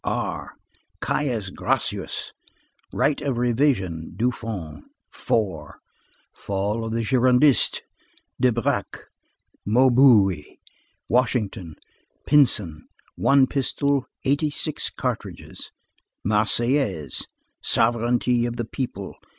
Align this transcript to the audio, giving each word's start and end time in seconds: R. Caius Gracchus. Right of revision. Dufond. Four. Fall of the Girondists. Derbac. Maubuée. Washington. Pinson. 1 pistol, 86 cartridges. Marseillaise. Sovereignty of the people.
R. 0.03 0.55
Caius 0.99 1.51
Gracchus. 1.51 2.33
Right 2.91 3.21
of 3.21 3.37
revision. 3.37 4.13
Dufond. 4.17 4.85
Four. 5.11 5.77
Fall 6.33 6.83
of 6.83 6.91
the 6.91 7.03
Girondists. 7.05 7.81
Derbac. 8.41 9.03
Maubuée. 9.63 10.57
Washington. 11.07 11.75
Pinson. 12.25 12.87
1 13.13 13.45
pistol, 13.45 14.07
86 14.25 14.89
cartridges. 14.89 15.69
Marseillaise. 16.25 17.27
Sovereignty 17.61 18.47
of 18.47 18.55
the 18.55 18.65
people. 18.65 19.13